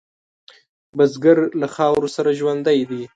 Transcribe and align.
بزګر 0.97 1.37
له 1.61 1.67
خاورو 1.75 2.09
سره 2.15 2.29
ژوندی 2.39 2.79
دی 2.89 3.01